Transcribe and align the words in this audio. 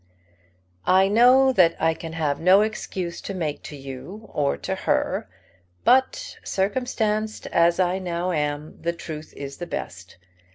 "I 0.87 1.07
know 1.09 1.53
that 1.53 1.75
I 1.79 1.93
can 1.93 2.13
have 2.13 2.39
no 2.39 2.61
excuse 2.61 3.21
to 3.21 3.35
make 3.35 3.61
to 3.65 3.75
you 3.75 4.31
or 4.33 4.57
to 4.57 4.73
her. 4.73 5.29
But, 5.83 6.37
circumstanced 6.43 7.45
as 7.51 7.79
I 7.79 7.99
now 7.99 8.31
am, 8.31 8.81
the 8.81 8.93
truth 8.93 9.31
is 9.37 9.57
the 9.57 9.67
best. 9.67 10.17